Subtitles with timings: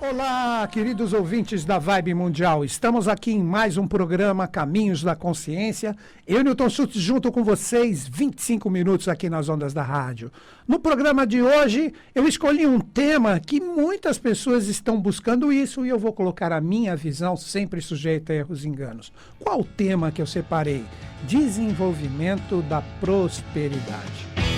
[0.00, 2.64] Olá, queridos ouvintes da Vibe Mundial.
[2.64, 5.96] Estamos aqui em mais um programa Caminhos da Consciência.
[6.26, 10.32] Eu, Newton Schultz, junto com vocês, 25 minutos aqui nas ondas da rádio.
[10.66, 15.90] No programa de hoje, eu escolhi um tema que muitas pessoas estão buscando isso e
[15.90, 19.12] eu vou colocar a minha visão, sempre sujeita a erros e enganos.
[19.38, 20.84] Qual o tema que eu separei?
[21.26, 24.53] Desenvolvimento da prosperidade.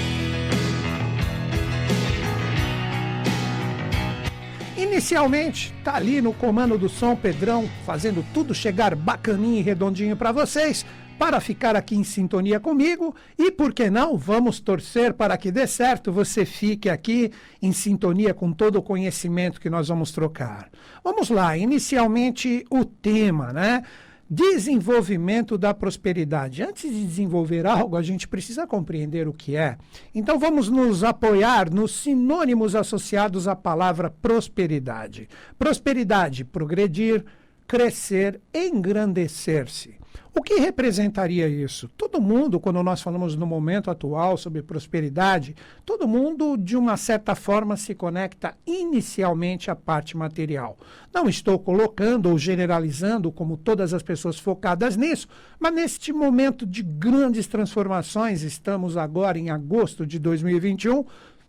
[4.96, 10.32] Inicialmente, tá ali no comando do som Pedrão, fazendo tudo chegar bacaninho e redondinho para
[10.32, 10.86] vocês,
[11.18, 15.66] para ficar aqui em sintonia comigo e, por que não, vamos torcer para que dê
[15.66, 17.30] certo, você fique aqui
[17.60, 20.70] em sintonia com todo o conhecimento que nós vamos trocar.
[21.04, 23.82] Vamos lá, inicialmente o tema, né?
[24.28, 26.62] Desenvolvimento da prosperidade.
[26.62, 29.76] Antes de desenvolver algo, a gente precisa compreender o que é.
[30.12, 35.28] Então vamos nos apoiar nos sinônimos associados à palavra prosperidade.
[35.56, 37.24] Prosperidade, progredir,
[37.68, 39.94] crescer, engrandecer-se.
[40.34, 41.88] O que representaria isso?
[41.96, 47.34] Todo mundo, quando nós falamos no momento atual sobre prosperidade, todo mundo, de uma certa
[47.34, 50.76] forma, se conecta inicialmente à parte material.
[51.12, 55.26] Não estou colocando ou generalizando como todas as pessoas focadas nisso,
[55.58, 61.04] mas neste momento de grandes transformações, estamos agora em agosto de 2021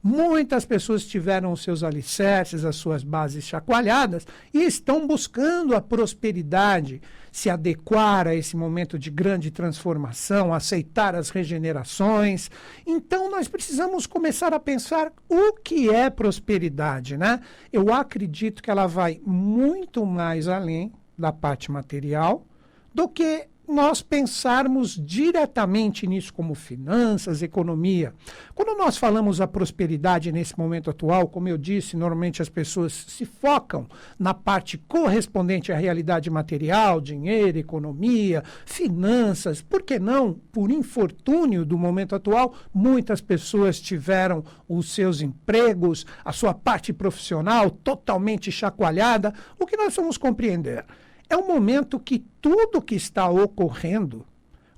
[0.10, 7.02] Muitas pessoas tiveram os seus alicerces, as suas bases chacoalhadas e estão buscando a prosperidade,
[7.30, 12.50] se adequar a esse momento de grande transformação, aceitar as regenerações.
[12.86, 17.42] Então nós precisamos começar a pensar o que é prosperidade, né?
[17.70, 22.48] Eu acredito que ela vai muito mais além da parte material
[22.94, 28.14] do que nós pensarmos diretamente nisso como finanças, economia.
[28.56, 33.26] Quando nós falamos a prosperidade nesse momento atual, como eu disse, normalmente as pessoas se
[33.26, 33.86] focam
[34.18, 39.62] na parte correspondente à realidade material, dinheiro, economia, finanças.
[39.62, 40.34] Por que não?
[40.52, 47.70] Por infortúnio do momento atual, muitas pessoas tiveram os seus empregos, a sua parte profissional
[47.70, 49.34] totalmente chacoalhada.
[49.60, 50.86] O que nós vamos compreender?
[51.30, 54.26] É um momento que tudo que está ocorrendo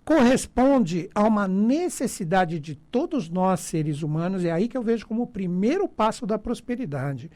[0.04, 5.22] corresponde a uma necessidade de todos nós, seres humanos, é aí que eu vejo como
[5.22, 7.30] o primeiro passo da prosperidade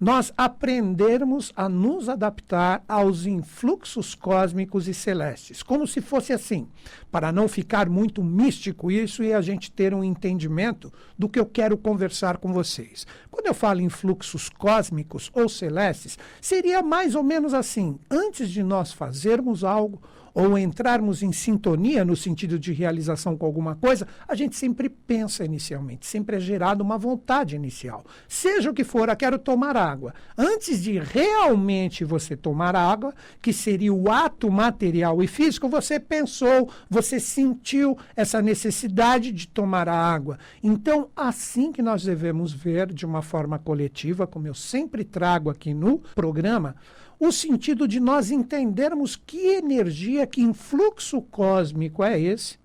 [0.00, 6.68] nós aprendermos a nos adaptar aos influxos cósmicos e celestes, como se fosse assim,
[7.10, 11.46] para não ficar muito místico isso e a gente ter um entendimento do que eu
[11.46, 13.06] quero conversar com vocês.
[13.30, 18.62] Quando eu falo em fluxos cósmicos ou celestes, seria mais ou menos assim: antes de
[18.62, 20.00] nós fazermos algo,
[20.38, 25.44] ou entrarmos em sintonia no sentido de realização com alguma coisa, a gente sempre pensa
[25.44, 28.04] inicialmente, sempre é gerada uma vontade inicial.
[28.28, 30.14] Seja o que for, eu quero tomar água.
[30.36, 33.12] Antes de realmente você tomar água,
[33.42, 39.88] que seria o ato material e físico, você pensou, você sentiu essa necessidade de tomar
[39.88, 40.38] a água.
[40.62, 45.74] Então, assim que nós devemos ver de uma forma coletiva, como eu sempre trago aqui
[45.74, 46.76] no programa,
[47.18, 52.58] o sentido de nós entendermos que energia, que influxo cósmico é esse,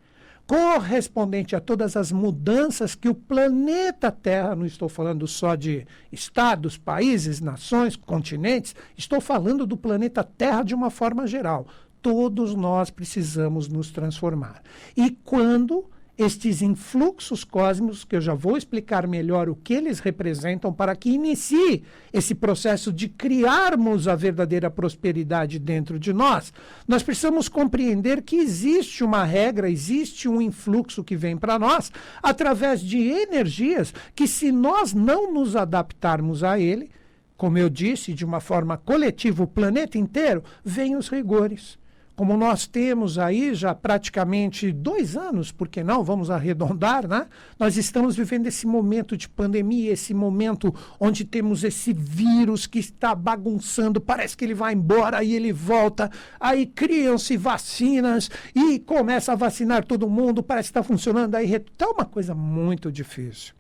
[0.46, 6.78] correspondente a todas as mudanças que o planeta Terra, não estou falando só de estados,
[6.78, 11.66] países, nações, continentes, estou falando do planeta Terra de uma forma geral.
[12.02, 14.62] Todos nós precisamos nos transformar.
[14.96, 20.72] E quando estes influxos cósmicos, que eu já vou explicar melhor o que eles representam,
[20.72, 26.54] para que inicie esse processo de criarmos a verdadeira prosperidade dentro de nós,
[26.88, 31.92] nós precisamos compreender que existe uma regra, existe um influxo que vem para nós
[32.22, 36.92] através de energias que, se nós não nos adaptarmos a ele,
[37.36, 41.82] como eu disse, de uma forma coletiva, o planeta inteiro, vem os rigores
[42.16, 46.04] como nós temos aí já praticamente dois anos, por que não?
[46.04, 47.28] Vamos arredondar, né?
[47.58, 53.16] Nós estamos vivendo esse momento de pandemia, esse momento onde temos esse vírus que está
[53.16, 59.36] bagunçando, parece que ele vai embora, aí ele volta, aí criam-se vacinas e começa a
[59.36, 63.54] vacinar todo mundo, parece que está funcionando, aí está uma coisa muito difícil.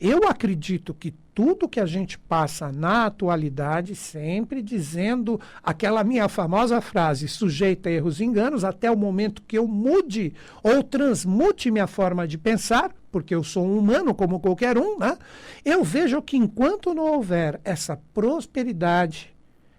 [0.00, 6.80] Eu acredito que tudo que a gente passa na atualidade, sempre dizendo aquela minha famosa
[6.80, 11.86] frase, sujeita a erros e enganos, até o momento que eu mude ou transmute minha
[11.86, 15.16] forma de pensar, porque eu sou um humano como qualquer um, né?
[15.64, 19.32] eu vejo que enquanto não houver essa prosperidade,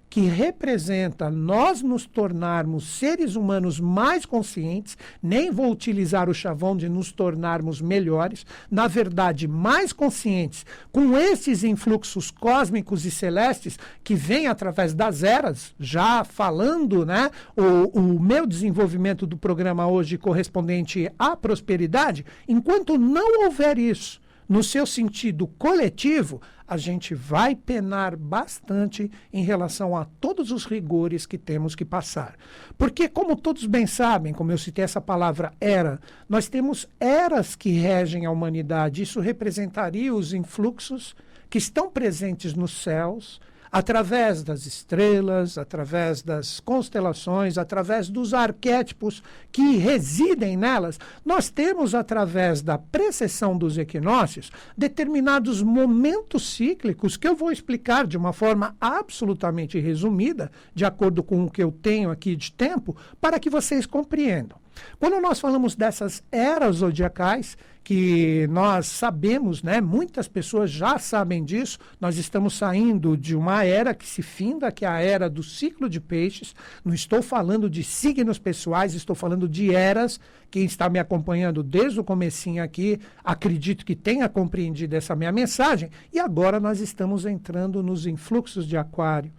[0.09, 6.89] que representa nós nos tornarmos seres humanos mais conscientes, nem vou utilizar o chavão de
[6.89, 14.47] nos tornarmos melhores, na verdade, mais conscientes, com esses influxos cósmicos e celestes que vêm
[14.47, 21.35] através das eras, já falando, né, o, o meu desenvolvimento do programa hoje correspondente à
[21.35, 29.43] prosperidade, enquanto não houver isso, no seu sentido coletivo, a gente vai penar bastante em
[29.43, 32.35] relação a todos os rigores que temos que passar.
[32.75, 37.69] Porque, como todos bem sabem, como eu citei essa palavra era, nós temos eras que
[37.69, 39.03] regem a humanidade.
[39.03, 41.15] Isso representaria os influxos
[41.47, 43.39] que estão presentes nos céus
[43.71, 52.61] através das estrelas, através das constelações, através dos arquétipos que residem nelas, nós temos, através
[52.61, 59.79] da precessão dos equinócios, determinados momentos cíclicos que eu vou explicar de uma forma absolutamente
[59.79, 64.57] resumida, de acordo com o que eu tenho aqui de tempo, para que vocês compreendam.
[64.99, 71.79] Quando nós falamos dessas eras zodiacais, que nós sabemos, né, muitas pessoas já sabem disso,
[71.99, 75.89] nós estamos saindo de uma era que se finda, que é a era do ciclo
[75.89, 76.53] de peixes.
[76.85, 80.19] Não estou falando de signos pessoais, estou falando de eras.
[80.51, 85.89] Quem está me acompanhando desde o comecinho aqui, acredito que tenha compreendido essa minha mensagem.
[86.13, 89.31] E agora nós estamos entrando nos influxos de aquário.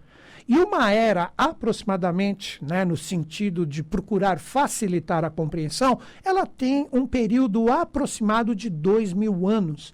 [0.47, 7.05] E uma era, aproximadamente, né, no sentido de procurar facilitar a compreensão, ela tem um
[7.05, 9.93] período aproximado de dois mil anos.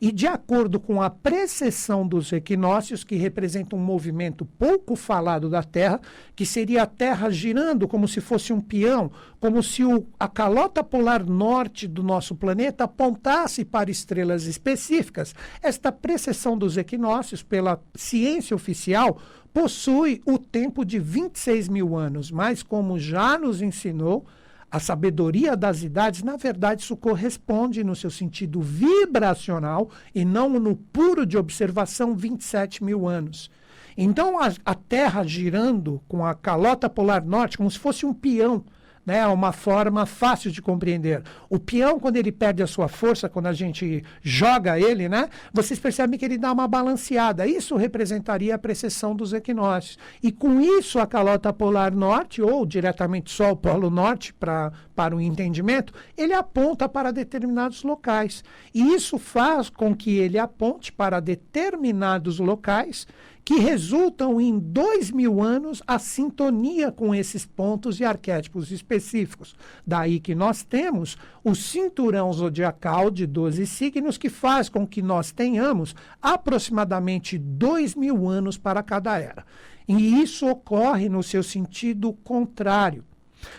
[0.00, 5.62] E de acordo com a precessão dos equinócios, que representa um movimento pouco falado da
[5.62, 6.00] Terra,
[6.34, 9.10] que seria a Terra girando como se fosse um peão,
[9.40, 15.90] como se o, a calota polar norte do nosso planeta apontasse para estrelas específicas, esta
[15.90, 19.18] precessão dos equinócios, pela ciência oficial,
[19.52, 24.26] possui o tempo de 26 mil anos, mas como já nos ensinou,
[24.70, 30.74] a sabedoria das idades, na verdade, isso corresponde no seu sentido vibracional e não no
[30.76, 33.50] puro de observação 27 mil anos.
[33.96, 38.64] Então, a, a Terra girando com a calota polar norte, como se fosse um peão,
[39.06, 41.22] né, uma forma fácil de compreender.
[41.48, 45.78] O peão, quando ele perde a sua força, quando a gente joga ele, né, vocês
[45.78, 47.46] percebem que ele dá uma balanceada.
[47.46, 49.96] Isso representaria a precessão dos equinócios.
[50.20, 55.14] E com isso, a calota polar norte, ou diretamente só o polo norte, pra, para
[55.14, 58.42] o entendimento, ele aponta para determinados locais.
[58.74, 63.06] E isso faz com que ele aponte para determinados locais
[63.44, 69.54] que resultam em dois mil anos a sintonia com esses pontos e arquétipos específicos.
[69.86, 75.30] Daí que nós temos o cinturão zodiacal de 12 signos, que faz com que nós
[75.30, 79.44] tenhamos aproximadamente dois mil anos para cada era.
[79.86, 83.04] E isso ocorre no seu sentido contrário.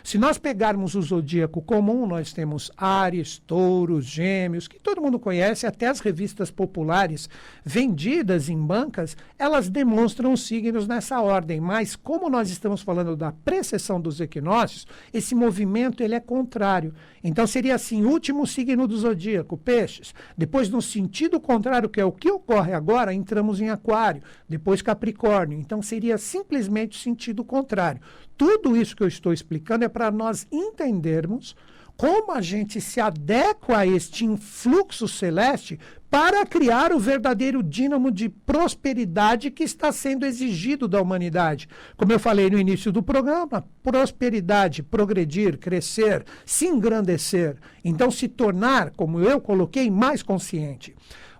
[0.03, 5.65] Se nós pegarmos o zodíaco comum, nós temos Ares, Touros, Gêmeos, que todo mundo conhece,
[5.65, 7.29] até as revistas populares
[7.63, 11.59] vendidas em bancas, elas demonstram os signos nessa ordem.
[11.59, 16.94] Mas como nós estamos falando da precessão dos equinócios, esse movimento ele é contrário.
[17.23, 20.13] Então seria assim, último signo do zodíaco, Peixes.
[20.38, 25.59] Depois no sentido contrário, que é o que ocorre agora, entramos em Aquário, depois Capricórnio.
[25.59, 28.01] Então seria simplesmente sentido contrário.
[28.38, 31.56] Tudo isso que eu estou explicando é para nós entendermos
[31.97, 35.79] como a gente se adequa a este influxo celeste
[36.09, 41.68] para criar o verdadeiro dínamo de prosperidade que está sendo exigido da humanidade.
[41.97, 47.57] Como eu falei no início do programa, prosperidade, progredir, crescer, se engrandecer.
[47.83, 50.95] Então, se tornar, como eu coloquei, mais consciente.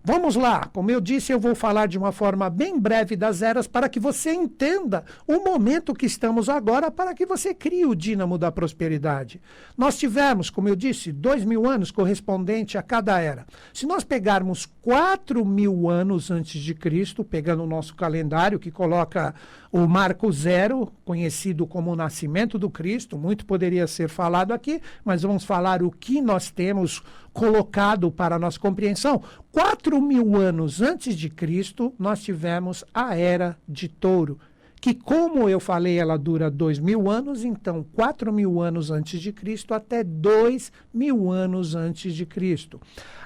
[0.10, 3.68] Vamos lá, como eu disse, eu vou falar de uma forma bem breve das eras
[3.68, 8.38] para que você entenda o momento que estamos agora, para que você crie o dínamo
[8.38, 9.42] da prosperidade.
[9.78, 13.46] Nós tivemos, como eu disse, dois mil anos correspondente a cada era.
[13.74, 19.36] Se nós pegarmos quatro mil anos antes de Cristo, pegando o nosso calendário que coloca
[19.72, 25.22] o marco zero, conhecido como o nascimento do Cristo, muito poderia ser falado aqui, mas
[25.22, 27.02] vamos falar o que nós temos
[27.34, 29.22] colocado para a nossa compreensão.
[29.52, 34.40] Quatro mil anos antes de Cristo, nós tivemos a Era de Touro,
[34.80, 39.32] que, como eu falei, ela dura dois mil anos, então quatro mil anos antes de
[39.32, 42.80] Cristo até dois mil anos antes de Cristo.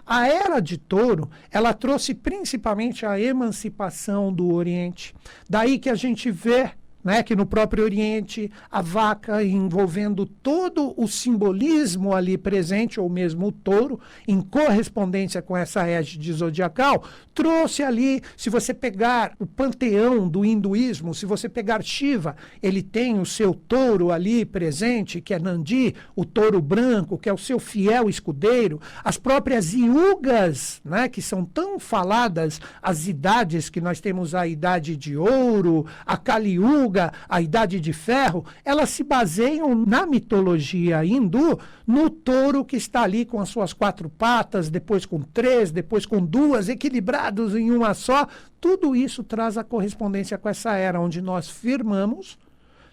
[0.05, 5.13] A Era de Touro, ela trouxe principalmente a emancipação do Oriente.
[5.50, 6.72] Daí que a gente vê
[7.03, 13.48] né, que no próprio Oriente a vaca envolvendo todo o simbolismo ali presente, ou mesmo
[13.48, 17.03] o touro, em correspondência com essa égide zodiacal,
[17.34, 23.20] trouxe ali, se você pegar o panteão do hinduísmo, se você pegar Shiva, ele tem
[23.20, 27.60] o seu touro ali presente, que é Nandi, o touro branco, que é o seu
[27.60, 34.36] fiel escudeiro, as próprias yugas, né, que são tão faladas, as idades que nós temos
[34.36, 36.90] a idade de ouro, a Kali Yuga,
[37.29, 43.25] a Idade de Ferro, elas se baseiam na mitologia hindu no touro que está ali
[43.25, 48.27] com as suas quatro patas, depois com três, depois com duas, equilibrados em uma só.
[48.60, 52.38] Tudo isso traz a correspondência com essa era onde nós firmamos,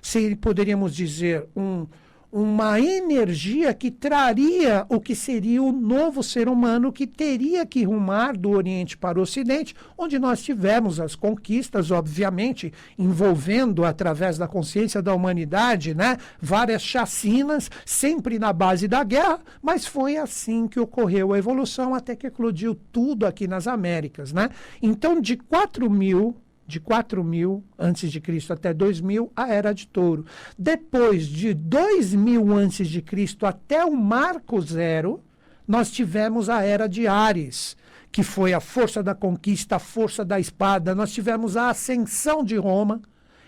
[0.00, 1.86] se poderíamos dizer, um
[2.30, 8.36] uma energia que traria o que seria o novo ser humano que teria que rumar
[8.36, 15.00] do Oriente para o Ocidente, onde nós tivemos as conquistas, obviamente, envolvendo através da consciência
[15.00, 21.32] da humanidade, né, várias chacinas, sempre na base da guerra, mas foi assim que ocorreu
[21.32, 24.50] a evolução até que eclodiu tudo aqui nas Américas, né?
[24.82, 26.36] Então, de 4 mil
[26.68, 30.26] de 4000 antes de Cristo até 2000, a era de Touro.
[30.56, 35.24] Depois de 2000 antes de Cristo até o Marco Zero,
[35.66, 37.74] nós tivemos a era de Ares,
[38.12, 40.94] que foi a força da conquista, a força da espada.
[40.94, 43.00] Nós tivemos a ascensão de Roma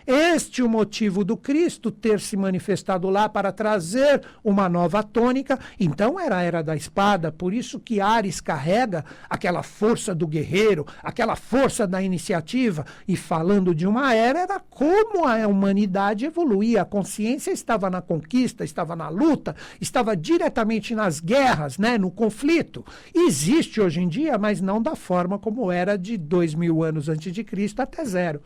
[0.07, 5.59] este o motivo do Cristo ter se manifestado lá para trazer uma nova tônica.
[5.78, 10.87] Então era a era da espada, por isso que Ares carrega aquela força do guerreiro,
[11.02, 12.85] aquela força da iniciativa.
[13.07, 16.83] E falando de uma era, era como a humanidade evoluía.
[16.83, 22.85] A consciência estava na conquista, estava na luta, estava diretamente nas guerras, né, no conflito.
[23.14, 27.33] Existe hoje em dia, mas não da forma como era de dois mil anos antes
[27.33, 28.40] de Cristo até zero.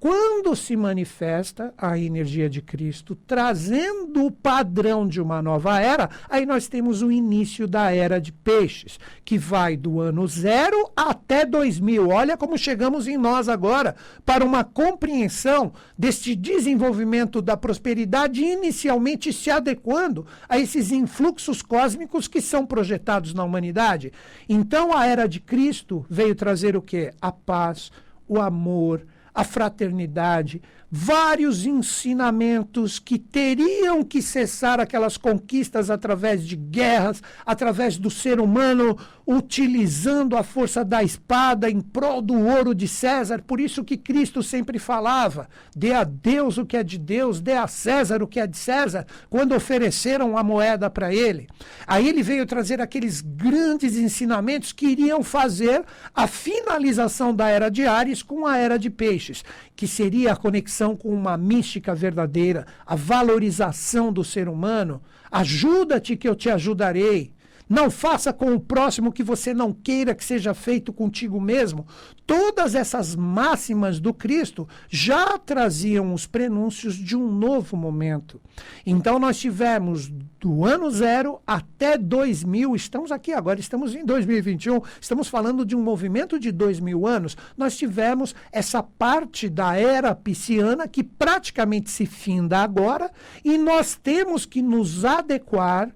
[0.00, 6.46] Quando se manifesta a energia de Cristo, trazendo o padrão de uma nova era, aí
[6.46, 12.08] nós temos o início da era de peixes, que vai do ano zero até 2000.
[12.08, 19.50] Olha como chegamos em nós agora para uma compreensão deste desenvolvimento da prosperidade, inicialmente se
[19.50, 24.14] adequando a esses influxos cósmicos que são projetados na humanidade.
[24.48, 27.12] Então a era de Cristo veio trazer o quê?
[27.20, 27.92] A paz,
[28.26, 29.04] o amor,
[29.44, 38.40] fraternidade, vários ensinamentos que teriam que cessar aquelas conquistas através de guerras, através do ser
[38.40, 38.98] humano
[39.30, 43.40] utilizando a força da espada em prol do ouro de César.
[43.46, 47.52] Por isso que Cristo sempre falava: dê a Deus o que é de Deus, dê
[47.52, 51.48] a César o que é de César, quando ofereceram a moeda para ele.
[51.86, 57.86] Aí ele veio trazer aqueles grandes ensinamentos que iriam fazer a finalização da era de
[57.86, 59.29] Ares com a era de Peixes,
[59.74, 65.00] que seria a conexão com uma mística verdadeira, a valorização do ser humano.
[65.30, 67.32] Ajuda-te que eu te ajudarei.
[67.70, 71.86] Não faça com o próximo que você não queira que seja feito contigo mesmo.
[72.26, 78.40] Todas essas máximas do Cristo já traziam os prenúncios de um novo momento.
[78.84, 80.08] Então nós tivemos
[80.40, 85.82] do ano zero até 2000, estamos aqui agora, estamos em 2021, estamos falando de um
[85.82, 87.36] movimento de dois mil anos.
[87.56, 93.12] Nós tivemos essa parte da era pisciana que praticamente se finda agora
[93.44, 95.94] e nós temos que nos adequar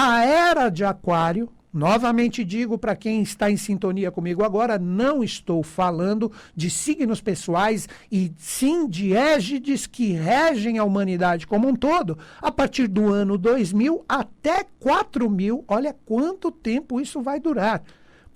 [0.00, 5.60] a era de Aquário, novamente digo para quem está em sintonia comigo agora, não estou
[5.60, 12.16] falando de signos pessoais e sim de égides que regem a humanidade como um todo,
[12.40, 15.64] a partir do ano 2000 até 4000.
[15.66, 17.82] Olha quanto tempo isso vai durar.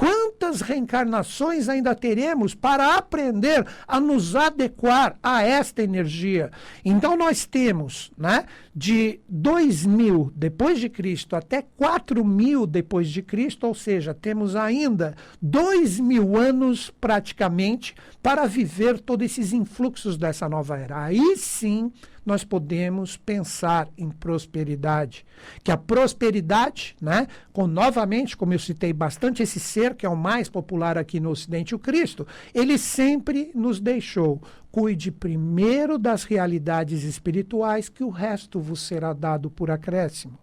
[0.03, 6.51] Quantas reencarnações ainda teremos para aprender a nos adequar a esta energia?
[6.85, 13.77] Então nós temos, né, de 2000 depois de Cristo até 4000 depois de Cristo, ou
[13.77, 21.05] seja, temos ainda dois mil anos praticamente para viver todos esses influxos dessa nova era.
[21.05, 21.93] Aí sim
[22.25, 25.25] nós podemos pensar em prosperidade.
[25.63, 30.17] Que a prosperidade, né, com novamente, como eu citei bastante, esse ser que é o
[30.17, 34.41] mais popular aqui no Ocidente, o Cristo, ele sempre nos deixou.
[34.71, 40.42] Cuide primeiro das realidades espirituais, que o resto vos será dado por acréscimo.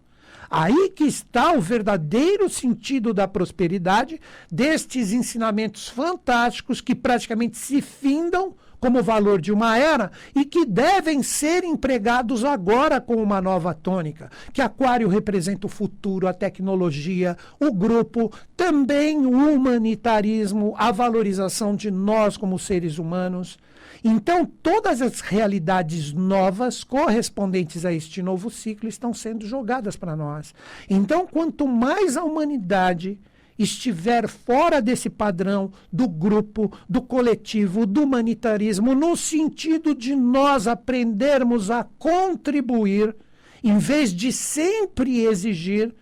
[0.50, 8.56] Aí que está o verdadeiro sentido da prosperidade, destes ensinamentos fantásticos que praticamente se findam
[8.80, 14.30] como valor de uma era e que devem ser empregados agora com uma nova tônica.
[14.52, 21.90] Que Aquário representa o futuro, a tecnologia, o grupo, também o humanitarismo, a valorização de
[21.90, 23.58] nós como seres humanos.
[24.02, 30.54] Então, todas as realidades novas correspondentes a este novo ciclo estão sendo jogadas para nós.
[30.88, 33.18] Então, quanto mais a humanidade
[33.58, 41.70] estiver fora desse padrão do grupo, do coletivo, do humanitarismo, no sentido de nós aprendermos
[41.70, 43.14] a contribuir,
[43.62, 45.94] em vez de sempre exigir,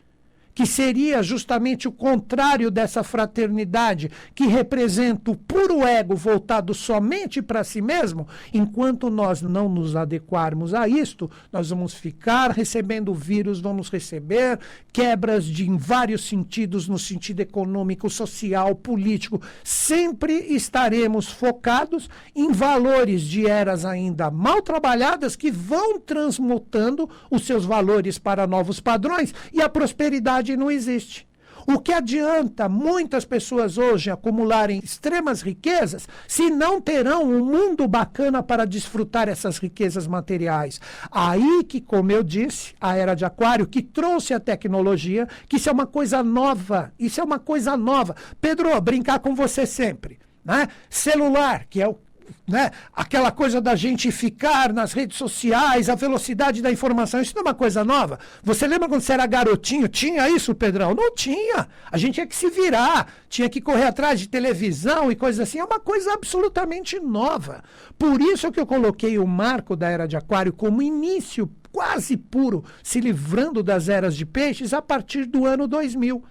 [0.59, 7.63] que seria justamente o contrário dessa fraternidade, que representa o puro ego voltado somente para
[7.63, 13.89] si mesmo, enquanto nós não nos adequarmos a isto, nós vamos ficar recebendo vírus, vamos
[13.89, 14.59] receber
[14.93, 19.41] quebras de em vários sentidos, no sentido econômico, social, político.
[19.63, 27.65] Sempre estaremos focados em valores de eras ainda mal trabalhadas que vão transmutando os seus
[27.65, 31.29] valores para novos padrões e a prosperidade não existe.
[31.71, 38.43] O que adianta muitas pessoas hoje acumularem extremas riquezas se não terão um mundo bacana
[38.43, 40.81] para desfrutar essas riquezas materiais?
[41.11, 45.69] Aí que, como eu disse, a era de Aquário, que trouxe a tecnologia, que isso
[45.69, 48.17] é uma coisa nova, isso é uma coisa nova.
[48.41, 50.19] Pedro, brincar com você sempre.
[50.43, 50.69] Né?
[50.89, 51.99] Celular, que é o
[52.47, 52.71] né?
[52.95, 57.45] Aquela coisa da gente ficar nas redes sociais, a velocidade da informação, isso não é
[57.47, 58.19] uma coisa nova.
[58.43, 59.89] Você lembra quando você era garotinho?
[59.89, 60.95] Tinha isso, Pedrão?
[60.95, 61.69] Não tinha.
[61.91, 65.59] A gente tinha que se virar, tinha que correr atrás de televisão e coisas assim.
[65.59, 67.63] É uma coisa absolutamente nova.
[67.99, 72.65] Por isso que eu coloquei o marco da era de Aquário como início quase puro,
[72.83, 76.25] se livrando das eras de peixes a partir do ano 2000.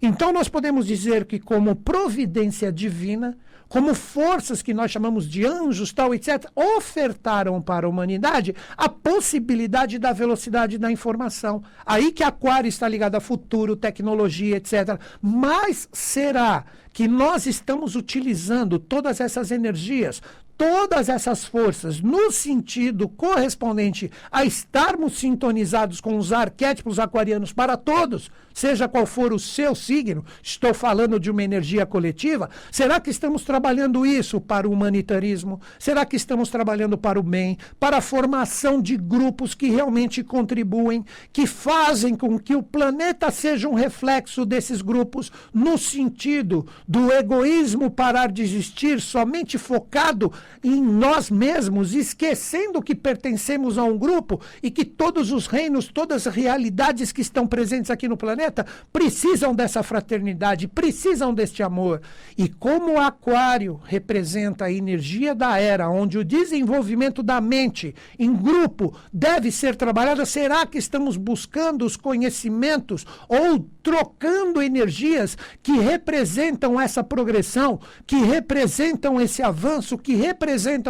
[0.00, 3.36] Então, nós podemos dizer que, como providência divina,
[3.74, 9.98] como forças que nós chamamos de anjos, tal, etc., ofertaram para a humanidade a possibilidade
[9.98, 11.60] da velocidade da informação.
[11.84, 14.96] Aí que Aquário está ligado a futuro, tecnologia, etc.
[15.20, 20.22] Mas será que nós estamos utilizando todas essas energias,
[20.56, 28.30] todas essas forças no sentido correspondente a estarmos sintonizados com os arquétipos aquarianos para todos,
[28.52, 33.42] seja qual for o seu signo, estou falando de uma energia coletiva, será que estamos
[33.42, 35.60] trabalhando isso para o humanitarismo?
[35.78, 41.04] Será que estamos trabalhando para o bem, para a formação de grupos que realmente contribuem,
[41.32, 47.90] que fazem com que o planeta seja um reflexo desses grupos no sentido do egoísmo
[47.90, 50.32] parar de existir somente focado
[50.62, 56.26] em nós mesmos, esquecendo que pertencemos a um grupo e que todos os reinos, todas
[56.26, 62.00] as realidades que estão presentes aqui no planeta precisam dessa fraternidade, precisam deste amor.
[62.36, 68.34] E como o Aquário representa a energia da era, onde o desenvolvimento da mente em
[68.34, 76.80] grupo deve ser trabalhado, será que estamos buscando os conhecimentos ou trocando energias que representam
[76.80, 80.33] essa progressão, que representam esse avanço, que representam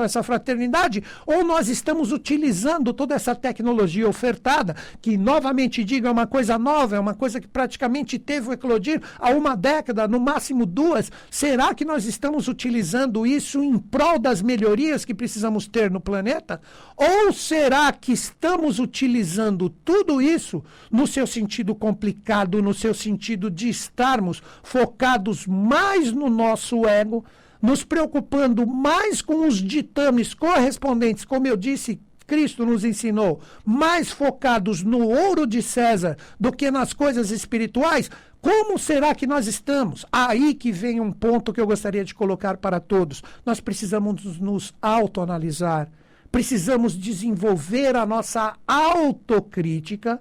[0.05, 6.27] essa fraternidade, ou nós estamos utilizando toda essa tecnologia ofertada, que novamente digo é uma
[6.27, 10.67] coisa nova, é uma coisa que praticamente teve o eclodir há uma década, no máximo
[10.67, 11.11] duas.
[11.31, 16.61] Será que nós estamos utilizando isso em prol das melhorias que precisamos ter no planeta?
[16.97, 23.69] Ou será que estamos utilizando tudo isso no seu sentido complicado, no seu sentido de
[23.69, 27.25] estarmos focados mais no nosso ego,
[27.65, 34.83] nos preocupando mais com os ditames correspondentes, como eu disse, Cristo nos ensinou, mais focados
[34.83, 40.05] no ouro de César do que nas coisas espirituais, como será que nós estamos?
[40.13, 43.23] Aí que vem um ponto que eu gostaria de colocar para todos.
[43.47, 45.89] Nós precisamos nos autoanalisar,
[46.31, 50.21] precisamos desenvolver a nossa autocrítica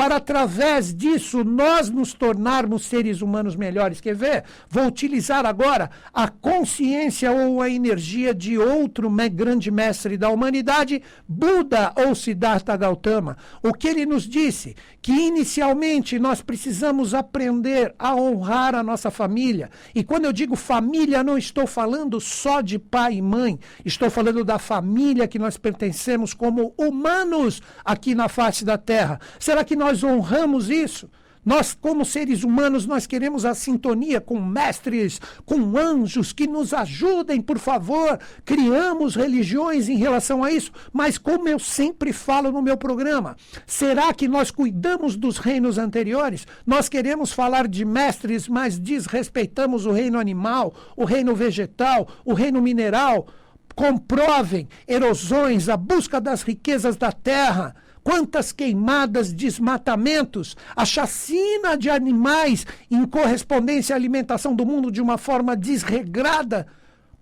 [0.00, 4.00] para através disso nós nos tornarmos seres humanos melhores.
[4.00, 4.44] Quer ver?
[4.66, 11.92] Vou utilizar agora a consciência ou a energia de outro grande mestre da humanidade, Buda
[11.96, 13.36] ou Siddhartha Gautama.
[13.62, 14.74] O que ele nos disse?
[15.02, 19.68] Que inicialmente nós precisamos aprender a honrar a nossa família.
[19.94, 24.46] E quando eu digo família, não estou falando só de pai e mãe, estou falando
[24.46, 29.20] da família que nós pertencemos como humanos aqui na face da terra.
[29.38, 31.10] Será que nós nós honramos isso.
[31.44, 37.40] Nós, como seres humanos, nós queremos a sintonia com mestres, com anjos que nos ajudem,
[37.40, 38.20] por favor.
[38.44, 44.12] Criamos religiões em relação a isso, mas como eu sempre falo no meu programa, será
[44.12, 46.46] que nós cuidamos dos reinos anteriores?
[46.64, 52.62] Nós queremos falar de mestres, mas desrespeitamos o reino animal, o reino vegetal, o reino
[52.62, 53.26] mineral.
[53.74, 62.66] Comprovem erosões, a busca das riquezas da terra Quantas queimadas, desmatamentos, a chacina de animais
[62.90, 66.66] em correspondência à alimentação do mundo de uma forma desregrada.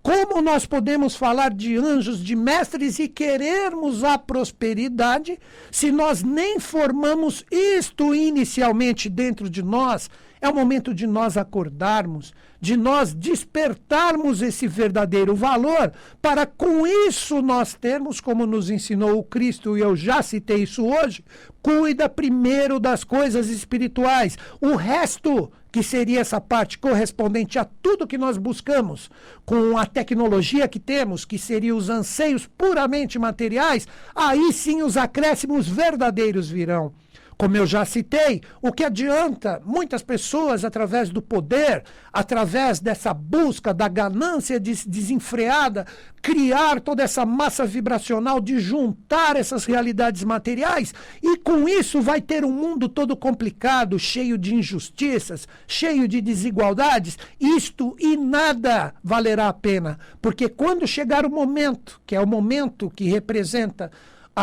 [0.01, 5.37] Como nós podemos falar de anjos, de mestres e querermos a prosperidade
[5.69, 10.09] se nós nem formamos isto inicialmente dentro de nós?
[10.41, 17.41] É o momento de nós acordarmos, de nós despertarmos esse verdadeiro valor, para com isso
[17.41, 21.23] nós termos, como nos ensinou o Cristo, e eu já citei isso hoje,
[21.61, 24.37] cuida primeiro das coisas espirituais.
[24.61, 29.09] O resto que seria essa parte correspondente a tudo que nós buscamos,
[29.45, 35.67] com a tecnologia que temos, que seriam os anseios puramente materiais, aí sim os acréscimos
[35.67, 36.93] verdadeiros virão.
[37.39, 43.73] Como eu já citei, o que adianta muitas pessoas, através do poder, através dessa busca
[43.73, 45.87] da ganância des desenfreada,
[46.21, 52.43] criar toda essa massa vibracional de juntar essas realidades materiais e com isso vai ter
[52.43, 57.17] um mundo todo complicado, cheio de injustiças, cheio de desigualdades.
[57.39, 62.91] Isto e nada valerá a pena, porque quando chegar o momento, que é o momento
[62.93, 63.89] que representa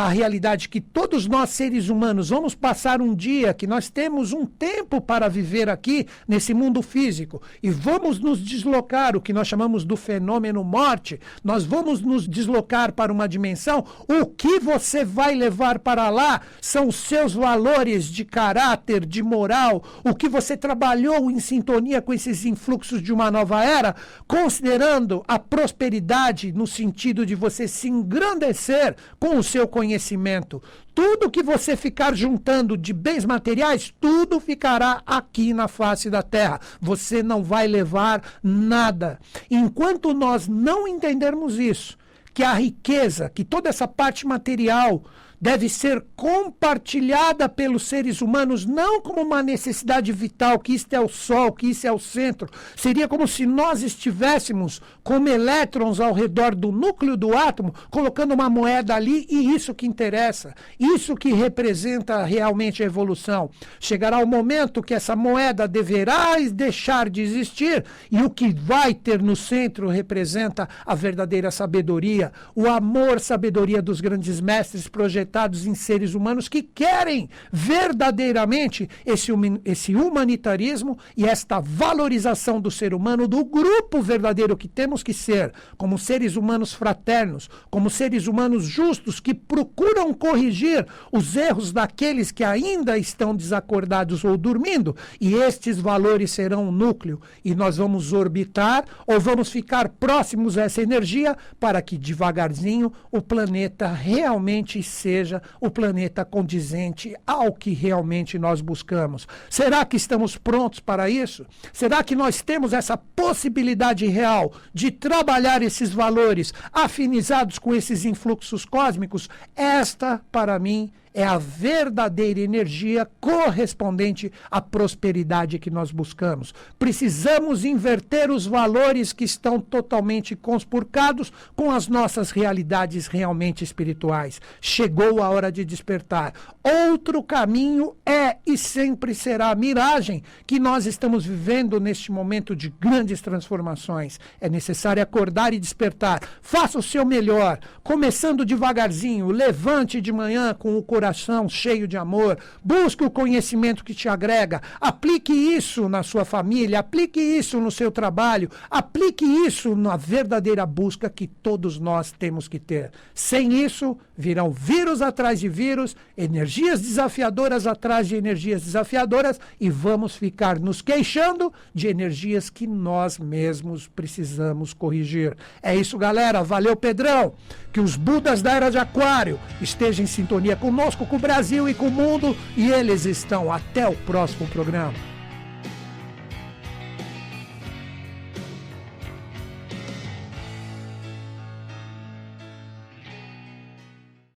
[0.05, 4.45] a realidade que todos nós seres humanos vamos passar um dia, que nós temos um
[4.45, 7.41] tempo para viver aqui nesse mundo físico.
[7.63, 12.93] E vamos nos deslocar, o que nós chamamos do fenômeno morte, nós vamos nos deslocar
[12.93, 18.23] para uma dimensão, o que você vai levar para lá são os seus valores de
[18.23, 23.65] caráter, de moral, o que você trabalhou em sintonia com esses influxos de uma nova
[23.65, 23.97] era,
[24.29, 30.61] considerando a prosperidade no sentido de você se engrandecer com o seu conhecimento conhecimento.
[30.93, 36.61] Tudo que você ficar juntando de bens materiais, tudo ficará aqui na face da terra.
[36.81, 39.19] Você não vai levar nada.
[39.49, 41.97] Enquanto nós não entendermos isso,
[42.35, 45.05] que a riqueza, que toda essa parte material
[45.41, 51.09] deve ser compartilhada pelos seres humanos, não como uma necessidade vital, que isto é o
[51.09, 52.49] sol, que isso é o centro.
[52.75, 58.51] Seria como se nós estivéssemos como elétrons ao redor do núcleo do átomo, colocando uma
[58.51, 63.49] moeda ali, e isso que interessa, isso que representa realmente a evolução.
[63.79, 69.23] Chegará o momento que essa moeda deverá deixar de existir, e o que vai ter
[69.23, 76.15] no centro representa a verdadeira sabedoria, o amor, sabedoria dos grandes mestres projetados em seres
[76.15, 79.31] humanos que querem verdadeiramente esse,
[79.65, 85.53] esse humanitarismo e esta valorização do ser humano, do grupo verdadeiro que temos que ser,
[85.77, 92.45] como seres humanos fraternos, como seres humanos justos que procuram corrigir os erros daqueles que
[92.45, 98.85] ainda estão desacordados ou dormindo, e estes valores serão o núcleo, e nós vamos orbitar
[99.07, 105.71] ou vamos ficar próximos a essa energia para que devagarzinho o planeta realmente seja o
[105.71, 109.27] planeta condizente ao que realmente nós buscamos.
[109.49, 111.47] Será que estamos prontos para isso?
[111.73, 118.65] Será que nós temos essa possibilidade real de trabalhar esses valores afinizados com esses influxos
[118.65, 119.29] cósmicos?
[119.55, 120.91] Esta, para mim,
[121.25, 126.53] a verdadeira energia correspondente à prosperidade que nós buscamos.
[126.79, 134.43] Precisamos inverter os valores que estão totalmente conspurcados com as nossas realidades realmente espirituais.
[134.61, 136.35] Chegou a hora de despertar.
[136.63, 142.69] Outro caminho é e sempre será a miragem que nós estamos vivendo neste momento de
[142.69, 144.21] grandes transformações.
[144.39, 146.21] É necessário acordar e despertar.
[146.43, 151.97] Faça o seu melhor, começando devagarzinho, levante de manhã com o coração coração cheio de
[151.97, 157.71] amor, busque o conhecimento que te agrega, aplique isso na sua família, aplique isso no
[157.71, 162.91] seu trabalho, aplique isso na verdadeira busca que todos nós temos que ter.
[163.15, 170.17] Sem isso, virão vírus atrás de vírus, energias desafiadoras atrás de energias desafiadoras e vamos
[170.17, 175.37] ficar nos queixando de energias que nós mesmos precisamos corrigir.
[175.63, 176.43] É isso, galera.
[176.43, 177.35] Valeu, Pedrão.
[177.73, 181.75] Que os Budas da Era de Aquário estejam em sintonia conosco com o Brasil e
[181.75, 182.37] com o mundo.
[182.57, 183.53] E eles estão.
[183.53, 185.16] Até o próximo programa.